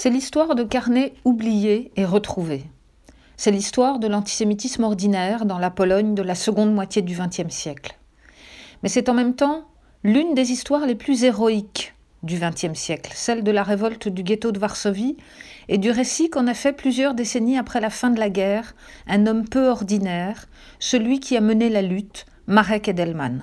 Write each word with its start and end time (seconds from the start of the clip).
C'est 0.00 0.10
l'histoire 0.10 0.54
de 0.54 0.62
carnets 0.62 1.12
oubliés 1.24 1.90
et 1.96 2.04
retrouvés. 2.04 2.62
C'est 3.36 3.50
l'histoire 3.50 3.98
de 3.98 4.06
l'antisémitisme 4.06 4.84
ordinaire 4.84 5.44
dans 5.44 5.58
la 5.58 5.70
Pologne 5.70 6.14
de 6.14 6.22
la 6.22 6.36
seconde 6.36 6.72
moitié 6.72 7.02
du 7.02 7.18
XXe 7.18 7.52
siècle. 7.52 7.98
Mais 8.84 8.90
c'est 8.90 9.08
en 9.08 9.14
même 9.14 9.34
temps 9.34 9.64
l'une 10.04 10.34
des 10.34 10.52
histoires 10.52 10.86
les 10.86 10.94
plus 10.94 11.24
héroïques 11.24 11.96
du 12.22 12.38
XXe 12.38 12.78
siècle, 12.78 13.10
celle 13.12 13.42
de 13.42 13.50
la 13.50 13.64
révolte 13.64 14.06
du 14.06 14.22
ghetto 14.22 14.52
de 14.52 14.60
Varsovie 14.60 15.16
et 15.66 15.78
du 15.78 15.90
récit 15.90 16.30
qu'en 16.30 16.46
a 16.46 16.54
fait 16.54 16.72
plusieurs 16.72 17.14
décennies 17.14 17.58
après 17.58 17.80
la 17.80 17.90
fin 17.90 18.10
de 18.10 18.20
la 18.20 18.30
guerre 18.30 18.76
un 19.08 19.26
homme 19.26 19.48
peu 19.48 19.66
ordinaire, 19.66 20.46
celui 20.78 21.18
qui 21.18 21.36
a 21.36 21.40
mené 21.40 21.70
la 21.70 21.82
lutte, 21.82 22.24
Marek 22.46 22.86
Edelman. 22.86 23.42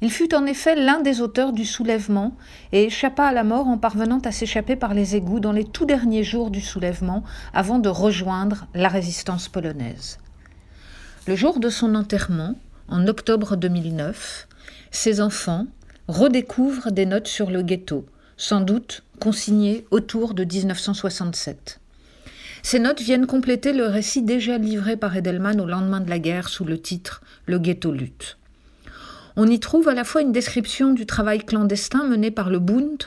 Il 0.00 0.10
fut 0.10 0.34
en 0.34 0.46
effet 0.46 0.76
l'un 0.76 1.00
des 1.00 1.20
auteurs 1.20 1.52
du 1.52 1.64
soulèvement 1.64 2.36
et 2.72 2.84
échappa 2.84 3.24
à 3.24 3.32
la 3.32 3.44
mort 3.44 3.68
en 3.68 3.78
parvenant 3.78 4.18
à 4.24 4.32
s'échapper 4.32 4.76
par 4.76 4.94
les 4.94 5.16
égouts 5.16 5.40
dans 5.40 5.52
les 5.52 5.64
tout 5.64 5.86
derniers 5.86 6.24
jours 6.24 6.50
du 6.50 6.60
soulèvement 6.60 7.22
avant 7.52 7.78
de 7.78 7.88
rejoindre 7.88 8.66
la 8.74 8.88
résistance 8.88 9.48
polonaise. 9.48 10.18
Le 11.26 11.36
jour 11.36 11.58
de 11.58 11.68
son 11.68 11.94
enterrement, 11.94 12.54
en 12.88 13.06
octobre 13.06 13.56
2009, 13.56 14.46
ses 14.90 15.20
enfants 15.20 15.66
redécouvrent 16.08 16.90
des 16.90 17.06
notes 17.06 17.28
sur 17.28 17.50
le 17.50 17.62
ghetto, 17.62 18.04
sans 18.36 18.60
doute 18.60 19.04
consignées 19.20 19.86
autour 19.90 20.34
de 20.34 20.44
1967. 20.44 21.80
Ces 22.62 22.78
notes 22.78 23.00
viennent 23.00 23.26
compléter 23.26 23.72
le 23.72 23.86
récit 23.86 24.22
déjà 24.22 24.58
livré 24.58 24.96
par 24.96 25.16
Edelman 25.16 25.60
au 25.60 25.66
lendemain 25.66 26.00
de 26.00 26.10
la 26.10 26.18
guerre 26.18 26.48
sous 26.48 26.64
le 26.64 26.80
titre 26.80 27.22
Le 27.46 27.58
ghetto 27.58 27.92
lutte. 27.92 28.38
On 29.36 29.48
y 29.48 29.58
trouve 29.58 29.88
à 29.88 29.94
la 29.94 30.04
fois 30.04 30.22
une 30.22 30.30
description 30.30 30.92
du 30.92 31.06
travail 31.06 31.40
clandestin 31.40 32.04
mené 32.04 32.30
par 32.30 32.50
le 32.50 32.60
Bund 32.60 33.02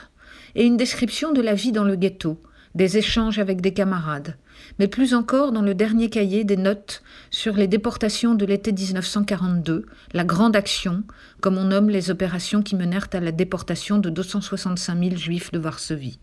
et 0.55 0.66
une 0.66 0.76
description 0.76 1.31
de 1.31 1.41
la 1.41 1.54
vie 1.54 1.72
dans 1.72 1.85
le 1.85 1.95
ghetto, 1.95 2.41
des 2.76 2.98
échanges 2.98 3.40
avec 3.40 3.62
des 3.62 3.73
camarades, 3.73 4.35
mais 4.77 4.90
plus 4.90 5.13
encore 5.13 5.54
dans 5.54 5.62
le 5.62 5.74
dernier 5.74 6.10
cahier 6.10 6.43
des 6.43 6.57
notes 6.57 7.01
sur 7.29 7.55
les 7.55 7.68
déportations 7.68 8.35
de 8.35 8.46
l'été 8.46 8.74
1942, 8.74 9.85
la 10.12 10.24
Grande 10.26 10.57
Action, 10.57 11.04
comme 11.40 11.57
on 11.57 11.63
nomme 11.63 11.90
les 11.90 12.12
opérations 12.12 12.62
qui 12.62 12.76
menèrent 12.76 13.07
à 13.13 13.21
la 13.21 13.32
déportation 13.32 13.98
de 13.98 14.10
265 14.10 14.99
000 15.01 15.16
juifs 15.16 15.54
de 15.54 15.60
Varsovie. 15.60 16.20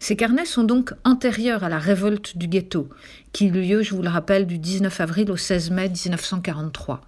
Ces 0.00 0.16
carnets 0.16 0.46
sont 0.46 0.64
donc 0.64 0.92
antérieurs 1.04 1.62
à 1.62 1.68
la 1.68 1.78
révolte 1.78 2.36
du 2.36 2.48
ghetto, 2.48 2.88
qui 3.32 3.46
eut 3.46 3.52
lieu, 3.52 3.82
je 3.82 3.94
vous 3.94 4.02
le 4.02 4.08
rappelle, 4.08 4.48
du 4.48 4.58
19 4.58 5.00
avril 5.00 5.30
au 5.30 5.36
16 5.36 5.70
mai 5.70 5.88
1943 5.88 7.02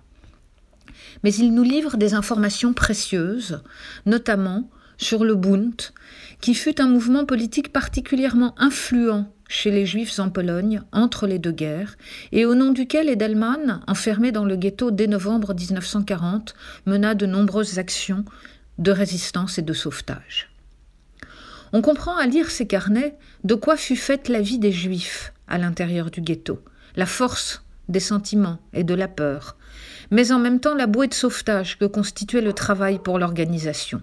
mais 1.23 1.35
il 1.35 1.55
nous 1.55 1.63
livre 1.63 1.97
des 1.97 2.15
informations 2.15 2.73
précieuses, 2.73 3.63
notamment 4.05 4.71
sur 4.99 5.25
le 5.25 5.35
Bund, 5.35 5.81
qui 6.41 6.55
fut 6.55 6.81
un 6.81 6.89
mouvement 6.89 7.25
politique 7.25 7.73
particulièrement 7.73 8.55
influent 8.59 9.33
chez 9.49 9.71
les 9.71 9.87
Juifs 9.87 10.19
en 10.19 10.31
Pologne 10.31 10.83
entre 10.93 11.27
les 11.27 11.39
deux 11.39 11.53
guerres, 11.53 11.97
et 12.33 12.45
au 12.45 12.55
nom 12.55 12.73
duquel 12.73 13.09
Edelman, 13.09 13.81
enfermé 13.87 14.33
dans 14.33 14.45
le 14.45 14.57
ghetto 14.57 14.91
dès 14.91 15.07
novembre 15.07 15.55
1940, 15.55 16.55
mena 16.87 17.15
de 17.15 17.27
nombreuses 17.27 17.79
actions 17.79 18.25
de 18.79 18.91
résistance 18.91 19.59
et 19.59 19.63
de 19.63 19.73
sauvetage. 19.73 20.51
On 21.73 21.83
comprend 21.83 22.17
à 22.17 22.27
lire 22.27 22.51
ces 22.51 22.67
carnets 22.67 23.17
de 23.45 23.55
quoi 23.55 23.77
fut 23.77 23.97
faite 23.97 24.29
la 24.29 24.41
vie 24.41 24.59
des 24.59 24.73
Juifs 24.73 25.33
à 25.49 25.59
l'intérieur 25.59 26.11
du 26.11 26.21
ghetto, 26.21 26.63
la 26.97 27.07
force 27.07 27.63
des 27.89 28.01
sentiments 28.01 28.59
et 28.73 28.85
de 28.85 28.95
la 28.95 29.09
peur, 29.09 29.57
mais 30.11 30.33
en 30.33 30.39
même 30.39 30.61
temps 30.61 30.75
la 30.75 30.87
bouée 30.87 31.09
de 31.09 31.15
sauvetage 31.15 31.79
que 31.79 31.85
constituait 31.85 32.41
le 32.41 32.53
travail 32.53 32.99
pour 32.99 33.19
l'organisation. 33.19 34.03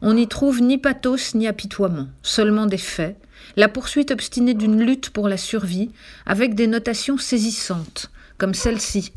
On 0.00 0.14
n'y 0.14 0.28
trouve 0.28 0.62
ni 0.62 0.78
pathos 0.78 1.34
ni 1.34 1.48
apitoiement, 1.48 2.08
seulement 2.22 2.66
des 2.66 2.78
faits, 2.78 3.16
la 3.56 3.68
poursuite 3.68 4.10
obstinée 4.10 4.54
d'une 4.54 4.80
lutte 4.80 5.10
pour 5.10 5.28
la 5.28 5.36
survie, 5.36 5.90
avec 6.26 6.54
des 6.54 6.66
notations 6.66 7.18
saisissantes, 7.18 8.10
comme 8.36 8.54
celle-ci, 8.54 9.12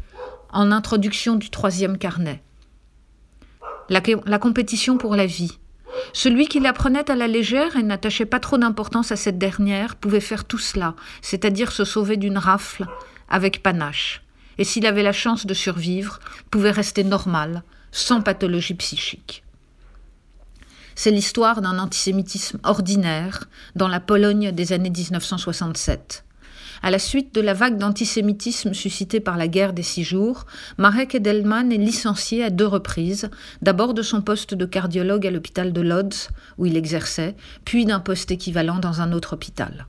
en 0.52 0.72
introduction 0.72 1.36
du 1.36 1.50
troisième 1.50 1.98
carnet. 1.98 2.42
La, 3.90 4.40
compétition 4.40 4.98
pour 4.98 5.16
la 5.16 5.26
vie. 5.26 5.60
Celui 6.14 6.48
qui 6.48 6.62
la 6.62 6.72
prenait 6.72 7.12
à 7.12 7.16
la 7.16 7.28
légère 7.28 7.76
et 7.76 7.84
n'attachait 7.84 8.26
pas 8.26 8.40
trop 8.40 8.58
d'importance 8.58 9.12
à 9.12 9.18
cette 9.18 9.38
dernière 9.38 9.98
pouvait 9.98 10.22
faire 10.22 10.46
tout 10.46 10.58
cela, 10.58 10.96
c'est-à-dire 11.22 11.72
se 11.72 11.84
sauver 11.84 12.16
d'une 12.16 12.38
rafle 12.38 12.86
avec 13.32 13.64
panache 13.64 14.22
et 14.58 14.64
s'il 14.64 14.86
avait 14.86 15.02
la 15.02 15.12
chance 15.12 15.48
de 15.48 15.54
survivre, 15.56 16.20
pouvait 16.52 16.72
rester 16.72 17.04
normal, 17.04 17.64
sans 17.92 18.22
pathologie 18.22 18.76
psychique. 18.76 19.44
C'est 20.94 21.10
l'histoire 21.10 21.62
d'un 21.62 21.80
antisémitisme 21.80 22.60
ordinaire 22.64 23.46
dans 23.76 23.88
la 23.88 24.00
Pologne 24.00 24.52
des 24.52 24.74
années 24.74 24.92
1967. 24.92 26.26
À 26.84 26.92
la 26.92 27.00
suite 27.00 27.34
de 27.34 27.42
la 27.42 27.54
vague 27.54 27.78
d'antisémitisme 27.78 28.74
suscitée 28.74 29.20
par 29.20 29.38
la 29.38 29.48
guerre 29.48 29.74
des 29.74 29.84
six 29.84 30.04
jours, 30.04 30.46
Marek 30.78 31.16
Edelman 31.16 31.72
est 31.72 31.78
licencié 31.78 32.44
à 32.44 32.50
deux 32.50 32.68
reprises, 32.68 33.30
d'abord 33.62 33.94
de 33.94 34.02
son 34.02 34.22
poste 34.22 34.54
de 34.54 34.66
cardiologue 34.66 35.26
à 35.26 35.32
l'hôpital 35.32 35.74
de 35.74 35.82
Lodz, 35.82 36.30
où 36.58 36.66
il 36.66 36.76
exerçait, 36.76 37.36
puis 37.66 37.86
d'un 37.86 38.00
poste 38.00 38.32
équivalent 38.32 38.80
dans 38.80 39.02
un 39.02 39.12
autre 39.12 39.34
hôpital. 39.34 39.88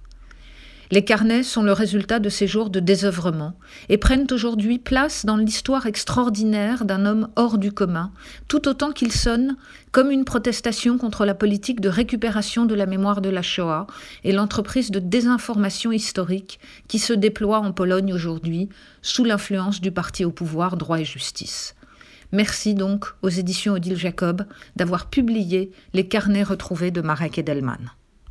Les 0.93 1.07
carnets 1.07 1.43
sont 1.43 1.63
le 1.63 1.73
résultat 1.73 2.19
de 2.19 2.29
ces 2.29 2.47
jours 2.47 2.69
de 2.69 2.79
désœuvrement 2.79 3.55
et 3.89 3.97
prennent 3.97 4.27
aujourd'hui 4.31 4.79
place 4.79 5.25
dans 5.25 5.39
l'histoire 5.39 5.87
extraordinaire 5.87 6.85
d'un 6.85 7.07
homme 7.07 7.29
hors 7.35 7.57
du 7.57 7.73
commun, 7.73 8.13
tout 8.47 8.69
autant 8.69 8.93
qu'ils 8.93 9.11
sonnent 9.11 9.57
comme 9.91 10.11
une 10.11 10.27
protestation 10.27 10.99
contre 10.99 11.25
la 11.25 11.35
politique 11.35 11.81
de 11.81 11.89
récupération 11.89 12.67
de 12.67 12.75
la 12.75 12.85
mémoire 12.85 13.23
de 13.23 13.31
la 13.31 13.41
Shoah 13.41 13.87
et 14.23 14.33
l'entreprise 14.33 14.91
de 14.91 14.99
désinformation 14.99 15.93
historique 15.93 16.61
qui 16.89 16.99
se 16.99 17.15
déploie 17.15 17.61
en 17.61 17.73
Pologne 17.73 18.13
aujourd'hui 18.13 18.69
sous 19.01 19.25
l'influence 19.25 19.81
du 19.81 19.93
parti 19.93 20.27
au 20.27 20.31
pouvoir 20.31 20.77
Droit 20.77 21.01
et 21.01 21.07
Justice. 21.07 21.75
Merci 22.33 22.75
donc 22.75 23.07
aux 23.23 23.31
éditions 23.31 23.73
Odile 23.73 23.97
Jacob 23.97 24.45
d'avoir 24.77 25.09
publié 25.09 25.73
les 25.95 26.07
carnets 26.07 26.43
retrouvés 26.43 26.91
de 26.91 27.01
Marek 27.01 27.39
Edelman. 27.39 27.93